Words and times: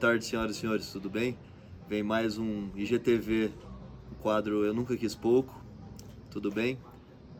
tarde, 0.00 0.24
senhoras 0.24 0.56
e 0.56 0.60
senhores, 0.60 0.90
tudo 0.90 1.10
bem? 1.10 1.36
Vem 1.86 2.02
mais 2.02 2.38
um 2.38 2.70
IGTV, 2.74 3.52
um 4.10 4.14
quadro 4.22 4.64
Eu 4.64 4.72
Nunca 4.72 4.96
Quis 4.96 5.14
Pouco, 5.14 5.62
tudo 6.30 6.50
bem? 6.50 6.78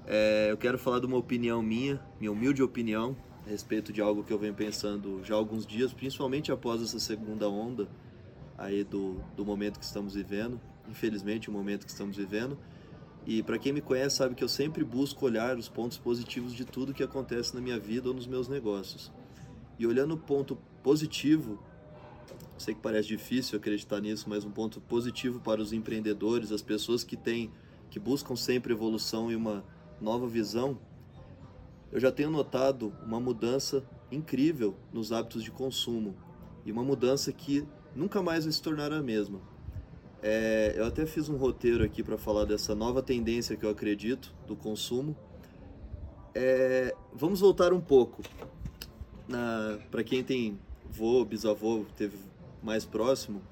É, 0.06 0.48
eu 0.50 0.58
quero 0.58 0.78
falar 0.78 1.00
de 1.00 1.06
uma 1.06 1.16
opinião 1.16 1.62
minha, 1.62 1.98
minha 2.20 2.30
humilde 2.30 2.62
opinião, 2.62 3.16
a 3.46 3.48
respeito 3.48 3.94
de 3.94 4.02
algo 4.02 4.22
que 4.22 4.30
eu 4.30 4.38
venho 4.38 4.52
pensando 4.52 5.22
já 5.24 5.34
há 5.34 5.38
alguns 5.38 5.66
dias, 5.66 5.94
principalmente 5.94 6.52
após 6.52 6.82
essa 6.82 6.98
segunda 6.98 7.48
onda 7.48 7.88
aí 8.58 8.84
do, 8.84 9.16
do 9.34 9.42
momento 9.42 9.78
que 9.78 9.84
estamos 9.86 10.12
vivendo, 10.12 10.60
infelizmente 10.86 11.48
o 11.48 11.52
momento 11.52 11.86
que 11.86 11.90
estamos 11.90 12.18
vivendo. 12.18 12.58
E 13.26 13.42
para 13.42 13.58
quem 13.58 13.72
me 13.72 13.80
conhece 13.80 14.16
sabe 14.16 14.34
que 14.34 14.44
eu 14.44 14.48
sempre 14.50 14.84
busco 14.84 15.24
olhar 15.24 15.56
os 15.56 15.70
pontos 15.70 15.96
positivos 15.96 16.52
de 16.52 16.66
tudo 16.66 16.92
que 16.92 17.02
acontece 17.02 17.54
na 17.54 17.60
minha 17.62 17.78
vida 17.78 18.08
ou 18.08 18.14
nos 18.14 18.26
meus 18.26 18.48
negócios. 18.48 19.10
E 19.78 19.86
olhando 19.86 20.12
o 20.12 20.18
ponto 20.18 20.58
positivo, 20.82 21.58
sei 22.58 22.74
que 22.74 22.80
parece 22.80 23.08
difícil 23.08 23.58
acreditar 23.58 24.00
nisso, 24.00 24.28
mas 24.28 24.44
um 24.44 24.50
ponto 24.50 24.80
positivo 24.80 25.40
para 25.40 25.60
os 25.60 25.72
empreendedores, 25.72 26.52
as 26.52 26.62
pessoas 26.62 27.02
que 27.02 27.16
têm, 27.16 27.50
que 27.90 27.98
buscam 27.98 28.36
sempre 28.36 28.72
evolução 28.72 29.30
e 29.30 29.36
uma 29.36 29.64
nova 30.00 30.26
visão, 30.26 30.78
eu 31.92 31.98
já 31.98 32.12
tenho 32.12 32.30
notado 32.30 32.92
uma 33.04 33.18
mudança 33.18 33.82
incrível 34.12 34.76
nos 34.92 35.12
hábitos 35.12 35.42
de 35.42 35.50
consumo 35.50 36.14
e 36.64 36.70
uma 36.70 36.84
mudança 36.84 37.32
que 37.32 37.66
nunca 37.94 38.22
mais 38.22 38.44
vai 38.44 38.52
se 38.52 38.62
tornar 38.62 38.92
a 38.92 39.02
mesma. 39.02 39.40
É, 40.22 40.74
eu 40.76 40.84
até 40.84 41.06
fiz 41.06 41.28
um 41.28 41.36
roteiro 41.36 41.82
aqui 41.82 42.02
para 42.02 42.18
falar 42.18 42.44
dessa 42.44 42.74
nova 42.74 43.02
tendência 43.02 43.56
que 43.56 43.64
eu 43.64 43.70
acredito 43.70 44.34
do 44.46 44.54
consumo. 44.54 45.16
É, 46.34 46.94
vamos 47.12 47.40
voltar 47.40 47.72
um 47.72 47.80
pouco 47.80 48.22
para 49.90 50.02
quem 50.02 50.22
tem 50.22 50.58
vô, 50.90 51.24
bisavô, 51.24 51.84
teve 51.96 52.16
mais 52.62 52.84
próximo, 52.84 53.42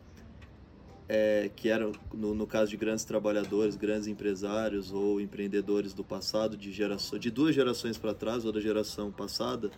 é, 1.08 1.50
que 1.56 1.70
eram, 1.70 1.92
no, 2.12 2.34
no, 2.34 2.46
caso 2.46 2.70
de 2.70 2.76
grandes 2.76 3.04
trabalhadores, 3.04 3.76
grandes 3.76 4.06
empresários 4.06 4.92
ou 4.92 5.20
empreendedores 5.20 5.94
do 5.94 6.04
passado, 6.04 6.56
de, 6.56 6.70
geração, 6.70 7.18
de 7.18 7.30
duas 7.30 7.54
gerações 7.54 7.96
para 7.96 8.12
trás 8.12 8.44
ou 8.44 8.52
da 8.52 8.60
geração 8.60 9.10
passada, 9.10 9.70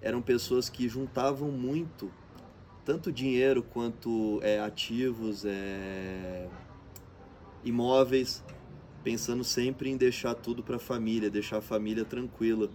eram 0.00 0.22
pessoas 0.22 0.68
que 0.68 0.88
juntavam 0.88 1.50
muito, 1.50 2.10
tanto 2.84 3.10
dinheiro 3.10 3.62
quanto 3.62 4.38
é, 4.42 4.60
ativos, 4.60 5.44
é, 5.44 6.48
imóveis, 7.64 8.44
pensando 9.02 9.42
sempre 9.42 9.90
em 9.90 9.96
deixar 9.96 10.34
tudo 10.34 10.62
para 10.62 10.76
a 10.76 10.80
família, 10.80 11.28
deixar 11.28 11.58
a 11.58 11.62
família 11.62 12.04
tranquila. 12.04 12.70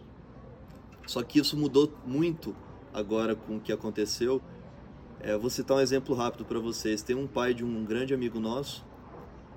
Só 1.06 1.23
que 1.23 1.39
isso 1.39 1.56
mudou 1.56 1.94
muito 2.06 2.54
agora 2.94 3.33
com 3.33 3.58
o 3.58 3.59
que 3.61 3.72
aconteceu 3.72 4.42
é, 5.20 5.38
vou 5.38 5.50
citar 5.50 5.78
um 5.78 5.80
exemplo 5.80 6.16
rápido 6.16 6.46
para 6.46 6.60
vocês. 6.60 7.02
Tem 7.02 7.16
um 7.16 7.28
pai 7.28 7.54
de 7.54 7.64
um 7.64 7.84
grande 7.84 8.14
amigo 8.14 8.40
nosso 8.40 8.86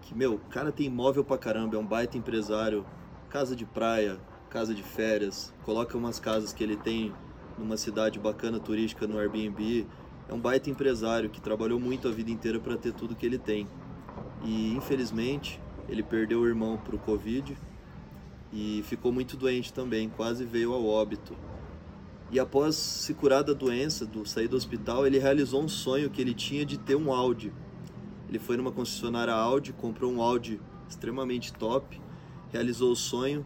que, 0.03 0.15
meu, 0.15 0.39
cara 0.51 0.73
tem 0.73 0.87
imóvel 0.87 1.23
pra 1.23 1.37
caramba, 1.37 1.77
é 1.77 1.79
um 1.79 1.87
baita 1.87 2.17
empresário, 2.17 2.85
casa 3.29 3.55
de 3.55 3.65
praia, 3.65 4.19
casa 4.49 4.75
de 4.75 4.83
férias, 4.83 5.53
coloca 5.63 5.97
umas 5.97 6.19
casas 6.19 6.53
que 6.53 6.65
ele 6.65 6.77
tem 6.77 7.13
numa 7.59 7.77
cidade 7.77 8.19
bacana 8.19 8.59
turística 8.59 9.07
no 9.07 9.19
Airbnb. 9.19 9.87
É 10.29 10.35
um 10.35 10.41
baita 10.41 10.71
empresário 10.71 11.29
que 11.29 11.41
trabalhou 11.41 11.79
muito 11.79 12.09
a 12.09 12.11
vida 12.11 12.31
inteira 12.31 12.59
para 12.59 12.77
ter 12.77 12.93
tudo 12.93 13.15
que 13.15 13.27
ele 13.27 13.39
tem. 13.39 13.69
E 14.43 14.75
infelizmente 14.75 15.61
ele 15.89 16.03
perdeu 16.03 16.41
o 16.41 16.47
irmão 16.47 16.79
pro 16.79 16.99
Covid 16.99 17.57
e 18.53 18.83
ficou 18.87 19.13
muito 19.13 19.37
doente 19.37 19.73
também, 19.73 20.09
quase 20.09 20.45
veio 20.45 20.73
ao 20.73 20.85
óbito. 20.85 21.37
E 22.33 22.39
após 22.39 22.77
se 22.77 23.13
curar 23.13 23.43
da 23.43 23.53
doença, 23.53 24.07
do 24.07 24.25
sair 24.25 24.47
do 24.47 24.57
hospital, 24.57 25.05
ele 25.07 25.19
realizou 25.19 25.63
um 25.63 25.69
sonho 25.69 26.09
que 26.09 26.21
ele 26.21 26.33
tinha 26.33 26.65
de 26.65 26.79
ter 26.79 26.95
um 26.95 27.13
Audi. 27.13 27.53
Ele 28.29 28.39
foi 28.39 28.57
numa 28.57 28.71
concessionária 28.71 29.35
Audi, 29.35 29.73
comprou 29.73 30.13
um 30.13 30.23
Audi 30.23 30.61
extremamente 30.89 31.53
top, 31.53 32.01
realizou 32.53 32.93
o 32.93 32.97
sonho 32.97 33.45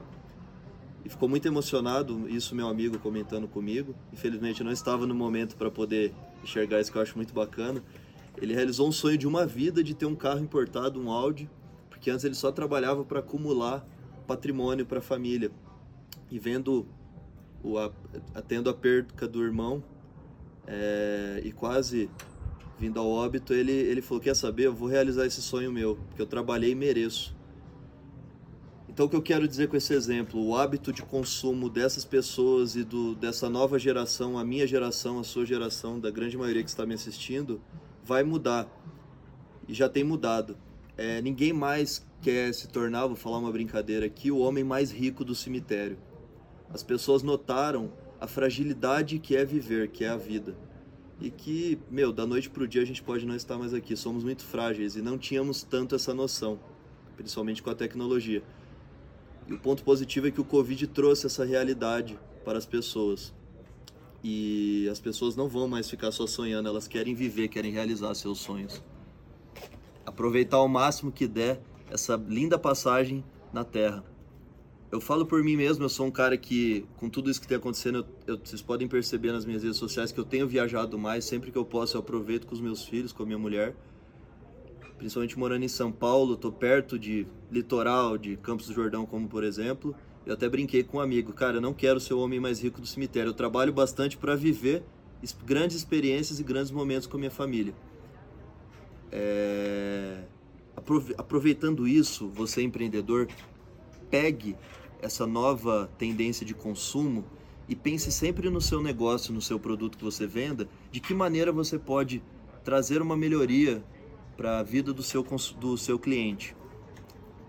e 1.03 1.09
ficou 1.09 1.29
muito 1.29 1.49
emocionado. 1.49 2.29
Isso 2.29 2.55
meu 2.55 2.69
amigo 2.69 2.99
comentando 2.99 3.49
comigo. 3.49 3.95
Infelizmente 4.13 4.61
eu 4.61 4.67
não 4.67 4.73
estava 4.73 5.07
no 5.07 5.15
momento 5.15 5.57
para 5.57 5.71
poder 5.71 6.15
enxergar 6.43 6.81
isso 6.81 6.93
que 6.93 6.99
eu 6.99 7.03
acho 7.03 7.17
muito 7.17 7.33
bacana. 7.33 7.83
Ele 8.37 8.53
realizou 8.53 8.87
um 8.87 8.93
sonho 8.93 9.17
de 9.17 9.27
uma 9.27 9.47
vida 9.47 9.83
de 9.83 9.95
ter 9.95 10.05
um 10.05 10.15
carro 10.15 10.41
importado, 10.41 11.01
um 11.01 11.11
Audi, 11.11 11.49
porque 11.89 12.11
antes 12.11 12.25
ele 12.25 12.35
só 12.35 12.53
trabalhava 12.53 13.03
para 13.03 13.21
acumular 13.21 13.87
patrimônio 14.27 14.85
para 14.85 14.99
a 14.99 15.03
família. 15.03 15.51
E 16.31 16.39
vendo 16.39 16.87
o, 17.65 17.79
a, 17.79 17.91
tendo 18.47 18.69
a 18.69 18.75
perca 18.75 19.27
do 19.27 19.43
irmão 19.43 19.83
é, 20.67 21.41
e 21.43 21.51
quase 21.51 22.11
vindo 22.79 23.01
ao 23.01 23.09
óbito, 23.09 23.55
ele, 23.55 23.73
ele 23.73 24.03
falou: 24.03 24.23
Quer 24.23 24.37
saber? 24.37 24.67
Eu 24.67 24.75
vou 24.75 24.89
realizar 24.89 25.27
esse 25.27 25.41
sonho 25.41 25.73
meu, 25.73 25.97
porque 26.09 26.21
eu 26.21 26.27
trabalhei 26.27 26.73
e 26.73 26.75
mereço. 26.75 27.35
Então, 28.89 29.07
o 29.07 29.09
que 29.09 29.17
eu 29.17 29.23
quero 29.23 29.49
dizer 29.49 29.69
com 29.69 29.77
esse 29.77 29.93
exemplo? 29.93 30.41
O 30.41 30.57
hábito 30.57 30.93
de 30.93 31.03
consumo 31.03 31.69
dessas 31.69 32.05
pessoas 32.05 32.77
e 32.77 32.85
do, 32.85 33.17
dessa 33.17 33.51
nova 33.51 33.77
geração, 33.77 34.39
a 34.39 34.45
minha 34.45 34.69
geração, 34.69 35.19
a 35.19 35.25
sua 35.25 35.45
geração, 35.45 35.99
da 35.99 36.13
grande 36.13 36.39
maioria 36.39 36.63
que 36.63 36.71
está 36.71 36.87
me 36.87 36.95
assistindo, 36.95 37.61
vai 38.05 38.23
mudar. 38.23 38.69
E 39.67 39.75
já 39.75 39.89
tem 39.89 40.05
mudado. 40.05 40.57
É, 40.97 41.21
ninguém 41.21 41.53
mais 41.53 42.07
quer 42.23 42.55
se 42.55 42.69
tornar, 42.69 43.09
vou 43.09 43.17
falar 43.17 43.39
uma 43.39 43.51
brincadeira 43.51 44.07
aqui, 44.07 44.31
o 44.31 44.39
homem 44.39 44.63
mais 44.63 44.93
rico 44.93 45.25
do 45.25 45.35
cemitério. 45.35 45.99
As 46.75 46.83
pessoas 46.83 47.23
notaram 47.23 47.93
a 48.21 48.27
fragilidade 48.27 49.21
que 49.21 49.37
é 49.37 49.45
viver, 49.45 49.91
que 49.91 50.05
é 50.05 50.09
a 50.09 50.17
vida. 50.17 50.57
E 51.21 51.31
que, 51.31 51.79
meu, 51.89 52.13
da 52.13 52.27
noite 52.27 52.51
para 52.51 52.65
o 52.65 52.67
dia 52.67 52.83
a 52.83 52.85
gente 52.85 53.01
pode 53.01 53.25
não 53.25 53.37
estar 53.37 53.57
mais 53.57 53.73
aqui. 53.73 53.97
Somos 53.97 54.25
muito 54.25 54.45
frágeis 54.45 54.97
e 54.97 55.01
não 55.01 55.17
tínhamos 55.17 55.63
tanto 55.63 55.95
essa 55.95 56.13
noção, 56.13 56.59
principalmente 57.17 57.63
com 57.63 57.71
a 57.71 57.77
tecnologia. 57.77 58.43
E 59.47 59.55
o 59.55 59.59
ponto 59.61 59.85
positivo 59.85 60.27
é 60.27 60.33
que 60.33 60.41
o 60.41 60.45
Covid 60.45 60.85
trouxe 60.89 61.27
essa 61.27 61.45
realidade 61.45 62.19
para 62.45 62.59
as 62.59 62.67
pessoas. 62.67 63.33
E 64.21 64.89
as 64.91 64.99
pessoas 64.99 65.37
não 65.37 65.49
vão 65.49 65.69
mais 65.69 65.89
ficar 65.89 66.11
só 66.11 66.27
sonhando, 66.27 66.69
elas 66.69 66.89
querem 66.89 67.15
viver, 67.15 67.47
querem 67.47 67.71
realizar 67.71 68.13
seus 68.15 68.41
sonhos. 68.41 68.83
Aproveitar 70.05 70.57
ao 70.57 70.67
máximo 70.67 71.13
que 71.13 71.29
der 71.29 71.63
essa 71.89 72.17
linda 72.17 72.59
passagem 72.59 73.25
na 73.53 73.63
Terra 73.63 74.03
eu 74.95 75.01
falo 75.01 75.27
por 75.27 75.43
mim 75.43 75.57
mesmo, 75.57 75.83
eu 75.83 75.89
sou 75.89 76.07
um 76.07 76.11
cara 76.11 76.37
que, 76.37 76.87
com 76.97 77.11
tudo 77.11 77.29
isso 77.29 77.41
que 77.41 77.49
tem 77.49 77.57
acontecendo, 77.57 78.07
eu, 78.29 78.35
eu, 78.35 78.41
vocês 78.41 78.63
podem 78.63 78.87
perceber 78.87 79.33
nas 79.33 79.45
minhas 79.45 79.65
redes 79.65 79.77
sociais 79.77 80.13
que 80.13 80.21
eu 80.21 80.25
tenho 80.25 80.47
viajado 80.47 80.97
mais, 80.97 81.25
sempre 81.25 81.51
que 81.51 81.59
eu 81.59 81.65
posso 81.65 81.97
eu 81.97 82.01
aproveito 82.01 82.47
com 82.47 82.55
os 82.55 82.61
meus 82.61 82.85
filhos, 82.85 83.13
com 83.13 83.25
a 83.25 83.27
minha 83.27 83.39
mulher. 83.39 83.75
Principalmente 84.97 85.37
morando 85.37 85.65
em 85.65 85.69
São 85.69 85.91
Paulo, 85.91 86.37
tô 86.37 86.53
perto 86.53 86.97
de 86.97 87.27
litoral, 87.51 88.17
de 88.17 88.37
Campos 88.37 88.69
do 88.69 88.73
Jordão, 88.73 89.05
como 89.05 89.27
por 89.27 89.43
exemplo. 89.43 89.97
Eu 90.25 90.35
até 90.35 90.49
brinquei 90.49 90.85
com 90.85 90.99
um 90.99 91.01
amigo, 91.01 91.33
cara, 91.33 91.57
eu 91.57 91.61
não 91.61 91.75
quero 91.75 91.99
ser 91.99 92.15
o 92.15 92.21
homem 92.21 92.39
mais 92.39 92.63
rico 92.63 92.81
do 92.81 92.87
cemitério, 92.87 93.31
eu 93.31 93.35
trabalho 93.35 93.73
bastante 93.73 94.17
para 94.17 94.37
viver 94.37 94.85
grandes 95.45 95.77
experiências 95.77 96.39
e 96.39 96.45
grandes 96.45 96.71
momentos 96.71 97.09
com 97.09 97.17
a 97.17 97.19
minha 97.19 97.33
família. 97.33 97.75
É... 99.11 100.23
Aproveitando 101.19 101.89
isso, 101.89 102.29
você 102.29 102.63
empreendedor, 102.63 103.27
pegue 104.09 104.55
essa 105.05 105.27
nova 105.27 105.91
tendência 105.99 106.47
de 106.47 106.55
consumo 106.55 107.25
e 107.69 107.77
pense 107.77 108.11
sempre 108.11 108.49
no 108.49 108.61
seu 108.61 108.83
negócio, 108.83 109.35
no 109.35 109.41
seu 109.41 109.59
produto 109.61 109.99
que 109.99 110.05
você 110.05 110.27
venda, 110.27 110.67
de 110.91 110.99
que 110.99 111.13
maneira 111.13 111.53
você 111.53 111.79
pode 111.79 112.23
trazer 112.65 113.03
uma 113.03 113.15
melhoria 113.15 113.85
para 114.35 114.59
a 114.59 114.63
vida 114.63 114.95
do 114.95 115.03
seu, 115.03 115.23
do 115.61 115.77
seu 115.77 115.99
cliente. 115.99 116.57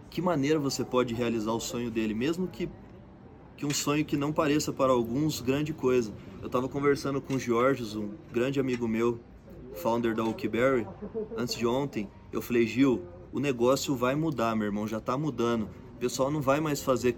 Que 0.10 0.22
maneira 0.22 0.60
você 0.60 0.84
pode 0.84 1.14
realizar 1.14 1.54
o 1.54 1.60
sonho 1.60 1.90
dele, 1.90 2.14
mesmo 2.14 2.48
que, 2.48 2.70
que 3.56 3.66
um 3.66 3.74
sonho 3.74 4.04
que 4.04 4.18
não 4.18 4.34
pareça 4.34 4.74
para 4.74 4.92
alguns 4.92 5.40
grande 5.40 5.74
coisa. 5.74 6.14
Eu 6.42 6.48
estava 6.48 6.68
conversando 6.68 7.22
com 7.22 7.36
o 7.36 7.40
Georges, 7.40 7.96
um 7.96 8.12
grande 8.34 8.60
amigo 8.60 8.88
meu, 8.88 9.18
founder 9.74 10.14
da 10.14 10.24
Oakberry, 10.24 10.86
antes 11.38 11.56
de 11.56 11.66
ontem. 11.66 12.10
Eu 12.34 12.42
falei, 12.42 12.68
Gil, 12.68 13.02
o 13.32 13.40
negócio 13.40 13.96
vai 13.96 14.16
mudar, 14.16 14.56
meu 14.56 14.66
irmão, 14.66 14.86
já 14.86 14.98
está 14.98 15.18
mudando. 15.18 15.70
O 15.96 15.98
pessoal 15.98 16.30
não 16.30 16.42
vai 16.42 16.60
mais 16.60 16.82
fazer 16.82 17.18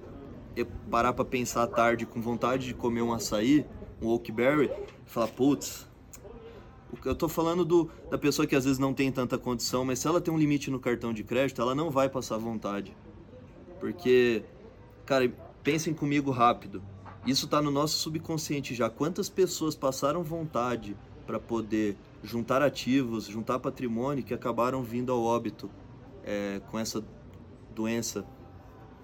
parar 0.66 1.14
para 1.14 1.26
pensar 1.26 1.64
à 1.64 1.68
tarde 1.68 2.06
com 2.06 2.22
vontade 2.22 2.68
de 2.68 2.74
comer 2.74 3.02
um 3.02 3.14
açaí, 3.14 3.66
um 4.02 4.08
oakberry, 4.08 4.72
e 5.06 5.10
falar, 5.10 5.28
putz, 5.28 5.88
eu 7.04 7.16
tô 7.16 7.28
falando 7.28 7.66
do, 7.66 7.90
da 8.10 8.18
pessoa 8.18 8.48
que 8.48 8.56
às 8.56 8.64
vezes 8.66 8.80
não 8.80 8.94
tem 8.94 9.12
tanta 9.12 9.38
condição, 9.38 9.84
mas 9.84 10.00
se 10.00 10.08
ela 10.08 10.22
tem 10.22 10.34
um 10.34 10.38
limite 10.38 10.72
no 10.72 10.80
cartão 10.80 11.14
de 11.14 11.24
crédito, 11.24 11.62
ela 11.62 11.76
não 11.76 11.90
vai 11.90 12.10
passar 12.10 12.38
vontade. 12.38 12.96
Porque, 13.80 14.44
cara, 15.06 15.32
pensem 15.64 15.94
comigo 15.94 16.32
rápido. 16.32 16.82
Isso 17.26 17.46
está 17.46 17.62
no 17.62 17.70
nosso 17.70 17.98
subconsciente 17.98 18.74
já. 18.74 18.90
Quantas 18.90 19.30
pessoas 19.30 19.76
passaram 19.76 20.24
vontade 20.24 20.96
para 21.26 21.40
poder 21.40 21.98
juntar 22.24 22.62
ativos, 22.62 23.26
juntar 23.26 23.60
patrimônio 23.60 24.24
que 24.24 24.34
acabaram 24.34 24.82
vindo 24.82 25.12
ao 25.12 25.22
óbito 25.22 25.70
é, 26.24 26.62
com 26.72 26.80
essa 26.80 27.04
doença 27.76 28.26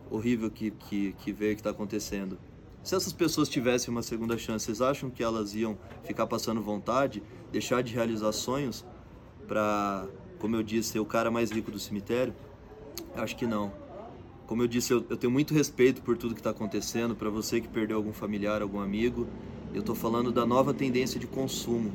horrível 0.10 0.50
que, 0.50 0.72
que, 0.72 1.14
que 1.20 1.34
que 1.34 1.44
está 1.46 1.70
acontecendo. 1.70 2.38
Se 2.84 2.96
essas 2.96 3.14
pessoas 3.14 3.48
tivessem 3.48 3.92
uma 3.92 4.04
segunda 4.04 4.38
chance, 4.38 4.66
vocês 4.66 4.82
acham 4.82 5.10
que 5.10 5.24
elas 5.24 5.56
iam 5.56 5.78
ficar 6.04 6.28
passando 6.28 6.62
vontade, 6.62 7.24
deixar 7.52 7.82
de 7.82 7.94
realizar 7.94 8.32
sonhos? 8.32 8.86
para, 9.48 10.08
como 10.40 10.56
eu 10.56 10.64
disse, 10.64 10.90
ser 10.90 11.00
o 11.00 11.06
cara 11.06 11.30
mais 11.30 11.52
rico 11.52 11.72
do 11.72 11.80
cemitério? 11.80 12.34
Acho 13.16 13.36
que 13.36 13.46
não. 13.46 13.72
Como 14.48 14.62
eu 14.62 14.68
disse, 14.68 14.92
eu, 14.92 15.06
eu 15.10 15.18
tenho 15.18 15.32
muito 15.32 15.54
respeito 15.54 16.02
por 16.02 16.18
tudo 16.18 16.34
que 16.34 16.40
está 16.40 16.50
acontecendo. 16.50 17.16
Para 17.16 17.30
você 17.30 17.62
que 17.62 17.68
perdeu 17.68 17.98
algum 17.98 18.14
familiar, 18.14 18.62
algum 18.62 18.80
amigo, 18.80 19.28
eu 19.74 19.80
estou 19.80 19.96
falando 19.96 20.32
da 20.32 20.46
nova 20.46 20.74
tendência 20.74 21.20
de 21.20 21.28
consumo, 21.28 21.92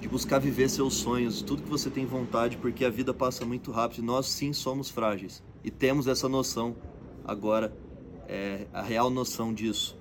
de 0.00 0.08
buscar 0.08 0.38
viver 0.38 0.68
seus 0.68 0.94
sonhos, 0.94 1.40
tudo 1.42 1.62
que 1.62 1.70
você 1.70 1.88
tem 1.88 2.04
vontade, 2.04 2.56
porque 2.56 2.84
a 2.84 2.90
vida 2.90 3.14
passa 3.14 3.44
muito 3.44 3.70
rápido. 3.70 4.02
E 4.02 4.04
nós 4.04 4.26
sim 4.26 4.52
somos 4.52 4.90
frágeis 4.90 5.42
e 5.62 5.70
temos 5.70 6.06
essa 6.06 6.28
noção 6.28 6.76
agora, 7.24 7.74
é, 8.28 8.66
a 8.72 8.82
real 8.82 9.10
noção 9.10 9.52
disso. 9.52 9.96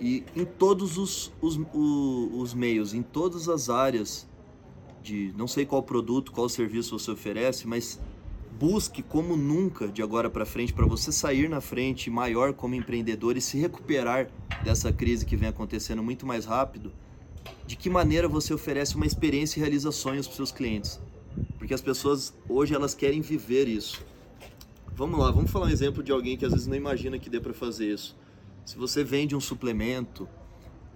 E 0.00 0.24
em 0.34 0.44
todos 0.44 0.98
os, 0.98 1.32
os, 1.40 1.56
os, 1.72 2.32
os 2.34 2.54
meios, 2.54 2.92
em 2.92 3.02
todas 3.02 3.48
as 3.48 3.70
áreas 3.70 4.26
de 5.02 5.32
não 5.36 5.46
sei 5.46 5.66
qual 5.66 5.82
produto, 5.82 6.32
qual 6.32 6.48
serviço 6.48 6.98
você 6.98 7.10
oferece, 7.10 7.66
mas 7.66 8.00
busque 8.58 9.02
como 9.02 9.36
nunca 9.36 9.88
de 9.88 10.02
agora 10.02 10.30
para 10.30 10.46
frente 10.46 10.72
para 10.72 10.86
você 10.86 11.12
sair 11.12 11.48
na 11.48 11.60
frente 11.60 12.08
maior 12.08 12.54
como 12.54 12.74
empreendedor 12.74 13.36
e 13.36 13.40
se 13.40 13.58
recuperar 13.58 14.30
dessa 14.62 14.92
crise 14.92 15.26
que 15.26 15.36
vem 15.36 15.48
acontecendo 15.48 16.02
muito 16.02 16.26
mais 16.26 16.44
rápido. 16.44 16.92
De 17.66 17.76
que 17.76 17.90
maneira 17.90 18.28
você 18.28 18.54
oferece 18.54 18.96
uma 18.96 19.06
experiência 19.06 19.58
e 19.58 19.60
realiza 19.60 19.92
sonhos 19.92 20.26
para 20.26 20.36
seus 20.36 20.52
clientes? 20.52 21.00
Porque 21.58 21.74
as 21.74 21.80
pessoas 21.80 22.34
hoje 22.48 22.74
elas 22.74 22.94
querem 22.94 23.20
viver 23.20 23.68
isso. 23.68 24.04
Vamos 24.96 25.18
lá, 25.18 25.28
vamos 25.32 25.50
falar 25.50 25.66
um 25.66 25.70
exemplo 25.70 26.04
de 26.04 26.12
alguém 26.12 26.36
que 26.36 26.44
às 26.44 26.52
vezes 26.52 26.68
não 26.68 26.76
imagina 26.76 27.18
que 27.18 27.28
dê 27.28 27.40
para 27.40 27.52
fazer 27.52 27.92
isso. 27.92 28.16
Se 28.64 28.76
você 28.78 29.02
vende 29.02 29.34
um 29.34 29.40
suplemento 29.40 30.28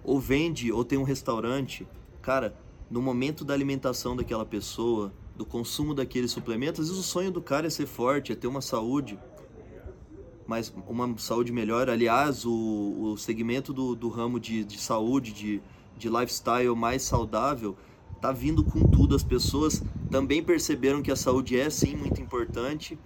ou 0.05 0.17
vende 0.21 0.71
ou 0.71 0.85
tem 0.85 0.97
um 0.97 1.03
restaurante, 1.03 1.85
cara, 2.21 2.55
no 2.89 3.01
momento 3.01 3.43
da 3.43 3.53
alimentação 3.53 4.15
daquela 4.15 4.45
pessoa, 4.45 5.11
do 5.35 5.45
consumo 5.45 5.93
daqueles 5.93 6.31
suplementos, 6.31 6.79
às 6.79 6.87
vezes 6.87 7.03
o 7.03 7.05
sonho 7.05 7.29
do 7.29 7.41
cara 7.41 7.67
é 7.67 7.69
ser 7.69 7.87
forte, 7.87 8.31
é 8.31 8.35
ter 8.35 8.47
uma 8.47 8.61
saúde, 8.61 9.19
mas 10.47 10.73
uma 10.87 11.17
saúde 11.17 11.51
melhor. 11.51 11.89
Aliás, 11.89 12.45
o, 12.45 12.53
o 13.01 13.17
segmento 13.17 13.73
do, 13.73 13.95
do 13.97 14.07
ramo 14.07 14.39
de, 14.39 14.63
de 14.63 14.79
saúde, 14.79 15.33
de, 15.33 15.61
de 15.97 16.07
lifestyle 16.07 16.73
mais 16.73 17.01
saudável, 17.01 17.75
tá 18.21 18.31
vindo 18.31 18.63
com 18.63 18.79
tudo. 18.79 19.13
As 19.13 19.23
pessoas 19.23 19.83
também 20.09 20.41
perceberam 20.41 21.01
que 21.01 21.11
a 21.11 21.17
saúde 21.17 21.59
é 21.59 21.69
sim 21.69 21.97
muito 21.97 22.21
importante 22.21 22.97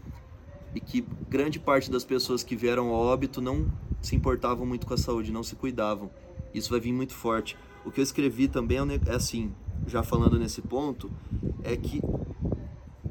e 0.75 0.79
que 0.79 1.05
grande 1.29 1.59
parte 1.59 1.89
das 1.89 2.03
pessoas 2.03 2.43
que 2.43 2.55
vieram 2.55 2.89
ao 2.89 2.95
óbito 2.95 3.41
não 3.41 3.71
se 4.01 4.15
importavam 4.15 4.65
muito 4.65 4.85
com 4.85 4.93
a 4.93 4.97
saúde, 4.97 5.31
não 5.31 5.43
se 5.43 5.55
cuidavam. 5.55 6.09
Isso 6.53 6.69
vai 6.69 6.79
vir 6.79 6.91
muito 6.91 7.13
forte. 7.13 7.57
O 7.85 7.91
que 7.91 7.99
eu 7.99 8.03
escrevi 8.03 8.47
também 8.47 8.77
é, 8.77 9.11
é 9.11 9.15
assim, 9.15 9.53
já 9.87 10.03
falando 10.03 10.37
nesse 10.37 10.61
ponto, 10.61 11.11
é 11.63 11.75
que 11.75 12.01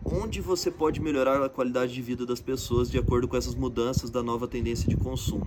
onde 0.05 0.41
você 0.41 0.71
pode 0.71 1.01
melhorar 1.01 1.43
a 1.43 1.49
qualidade 1.49 1.93
de 1.93 2.03
vida 2.03 2.27
das 2.27 2.41
pessoas 2.41 2.91
de 2.91 2.99
acordo 2.99 3.27
com 3.27 3.37
essas 3.37 3.55
mudanças 3.55 4.11
da 4.11 4.23
nova 4.23 4.47
tendência 4.47 4.89
de 4.89 4.97
consumo. 4.97 5.47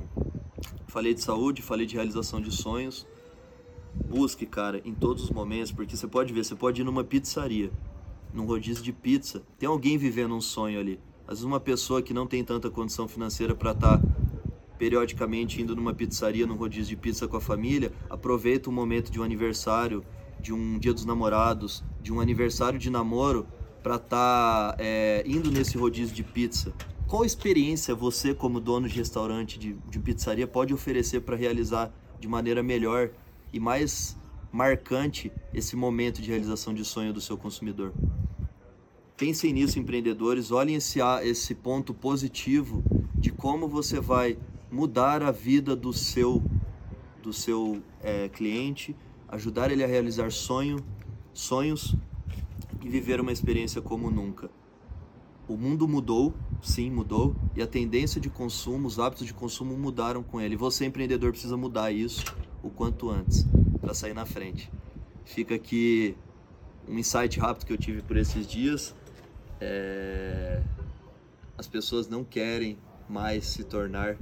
Falei 0.88 1.14
de 1.14 1.22
saúde, 1.22 1.62
falei 1.62 1.86
de 1.86 1.96
realização 1.96 2.42
de 2.42 2.52
sonhos. 2.52 3.06
Busque, 3.94 4.46
cara, 4.46 4.82
em 4.84 4.94
todos 4.94 5.26
os 5.26 5.30
momentos, 5.30 5.72
porque 5.72 5.96
você 5.96 6.08
pode 6.08 6.34
ver, 6.34 6.44
você 6.44 6.56
pode 6.56 6.82
ir 6.82 6.84
numa 6.84 7.04
pizzaria, 7.04 7.72
num 8.34 8.46
rodízio 8.46 8.84
de 8.84 8.92
pizza, 8.92 9.44
tem 9.58 9.68
alguém 9.68 9.98
vivendo 9.98 10.36
um 10.36 10.42
sonho 10.42 10.80
ali. 10.80 11.00
Às 11.28 11.40
vezes 11.40 11.44
uma 11.44 11.60
pessoa 11.60 12.02
que 12.02 12.14
não 12.14 12.28
tem 12.28 12.44
tanta 12.44 12.70
condição 12.70 13.08
financeira 13.08 13.56
para 13.56 13.72
estar 13.72 13.98
tá 13.98 14.08
periodicamente 14.78 15.62
indo 15.62 15.76
numa 15.76 15.94
pizzaria, 15.94 16.46
num 16.46 16.56
rodízio 16.56 16.96
de 16.96 16.96
pizza 16.96 17.28
com 17.28 17.38
a 17.38 17.42
família, 17.42 17.92
aproveita 18.10 18.70
o 18.70 18.74
momento 18.74 19.12
de 19.12 19.20
um 19.20 19.24
aniversário, 19.24 20.04
de 20.40 20.54
um 20.54 20.78
dia 20.78 20.94
dos 20.94 21.06
namorados, 21.06 21.84
de 22.02 22.14
um 22.14 22.20
aniversário 22.20 22.78
de 22.78 22.90
namoro 22.90 23.48
para 23.82 23.96
estar 23.96 24.74
tá, 24.74 24.76
é, 24.78 25.24
indo 25.26 25.52
nesse 25.52 25.78
rodízio 25.78 26.14
de 26.14 26.24
pizza. 26.24 26.74
Qual 27.08 27.24
experiência 27.24 27.94
você, 27.94 28.34
como 28.34 28.60
dono 28.60 28.88
de 28.88 28.96
restaurante 28.96 29.60
de, 29.60 29.74
de 29.90 30.00
pizzaria, 30.00 30.48
pode 30.48 30.74
oferecer 30.74 31.22
para 31.22 31.36
realizar 31.36 31.92
de 32.20 32.28
maneira 32.28 32.64
melhor 32.64 33.12
e 33.54 33.60
mais 33.60 34.18
marcante 34.52 35.32
esse 35.54 35.76
momento 35.76 36.22
de 36.22 36.30
realização 36.30 36.74
de 36.74 36.84
sonho 36.84 37.14
do 37.14 37.22
seu 37.22 37.38
consumidor? 37.38 37.94
Pensem 39.18 39.54
nisso, 39.54 39.80
empreendedores. 39.80 40.52
Olhem 40.52 40.76
esse, 40.76 41.00
esse 41.24 41.56
ponto 41.56 41.94
positivo 41.94 42.84
de 43.16 43.32
como 43.32 43.68
você 43.68 44.00
vai 44.00 44.38
mudar 44.72 45.24
a 45.24 45.32
vida 45.32 45.76
do 45.76 45.94
seu, 45.94 46.44
do 47.24 47.32
seu 47.32 47.82
é, 48.02 48.28
cliente 48.30 48.96
ajudar 49.28 49.72
ele 49.72 49.84
a 49.84 49.88
realizar 49.88 50.32
sonho, 50.32 50.78
sonhos 51.34 51.96
e 52.84 52.90
viver 52.90 53.20
uma 53.20 53.32
experiência 53.32 53.82
como 53.82 54.10
nunca. 54.10 54.50
O 55.48 55.56
mundo 55.58 55.88
mudou, 55.88 56.34
sim, 56.62 56.90
mudou, 56.90 57.36
e 57.56 57.62
a 57.62 57.68
tendência 57.68 58.20
de 58.20 58.30
consumo, 58.30 58.88
os 58.88 59.00
hábitos 59.00 59.28
de 59.28 59.34
consumo 59.34 59.78
mudaram 59.78 60.24
com 60.24 60.42
ele. 60.42 60.56
Você, 60.56 60.86
empreendedor, 60.86 61.32
precisa 61.32 61.56
mudar 61.56 61.92
isso 61.92 62.24
o 62.64 62.70
quanto 62.70 63.10
antes 63.10 63.46
para 63.80 63.94
sair 63.94 64.14
na 64.14 64.26
frente. 64.26 64.72
Fica 65.24 65.56
aqui 65.56 66.16
um 66.88 66.98
insight 66.98 67.40
rápido 67.40 67.66
que 67.66 67.74
eu 67.74 67.78
tive 67.78 68.02
por 68.02 68.18
esses 68.18 68.46
dias. 68.48 68.96
É... 69.60 70.62
As 71.58 71.68
pessoas 71.68 72.08
não 72.08 72.24
querem 72.24 72.78
mais 73.08 73.46
se 73.46 73.64
tornar 73.64 74.18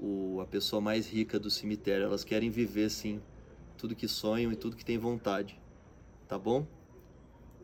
o, 0.00 0.40
a 0.40 0.46
pessoa 0.46 0.80
mais 0.80 1.06
rica 1.06 1.38
do 1.38 1.50
cemitério, 1.50 2.04
elas 2.04 2.24
querem 2.24 2.50
viver 2.50 2.90
sim 2.90 3.20
tudo 3.76 3.94
que 3.94 4.08
sonham 4.08 4.52
e 4.52 4.56
tudo 4.56 4.76
que 4.76 4.84
têm 4.84 4.98
vontade. 4.98 5.58
Tá 6.26 6.38
bom? 6.38 6.66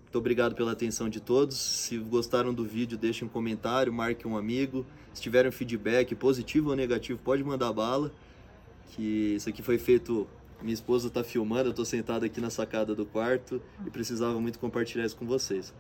Muito 0.02 0.18
obrigado 0.18 0.54
pela 0.54 0.72
atenção 0.72 1.08
de 1.08 1.20
todos. 1.20 1.56
Se 1.56 1.96
gostaram 1.98 2.52
do 2.52 2.64
vídeo, 2.64 2.98
deixem 2.98 3.26
um 3.26 3.30
comentário, 3.30 3.92
marque 3.92 4.28
um 4.28 4.36
amigo. 4.36 4.84
Se 5.12 5.22
tiverem 5.22 5.50
feedback 5.50 6.14
positivo 6.14 6.70
ou 6.70 6.76
negativo, 6.76 7.18
pode 7.18 7.42
mandar 7.42 7.72
bala. 7.72 8.12
Que 8.90 9.34
isso 9.36 9.48
aqui 9.48 9.62
foi 9.62 9.78
feito. 9.78 10.28
Minha 10.62 10.74
esposa 10.74 11.08
está 11.08 11.22
filmando, 11.22 11.68
eu 11.68 11.70
estou 11.70 11.84
sentado 11.84 12.24
aqui 12.24 12.40
na 12.40 12.48
sacada 12.48 12.94
do 12.94 13.04
quarto 13.04 13.60
e 13.86 13.90
precisava 13.90 14.40
muito 14.40 14.58
compartilhar 14.58 15.04
isso 15.04 15.16
com 15.16 15.26
vocês. 15.26 15.70